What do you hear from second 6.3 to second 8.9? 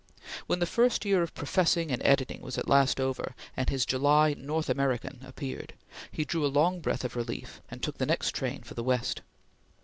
a long breath of relief, and took the next train for the